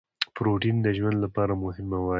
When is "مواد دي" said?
1.91-2.09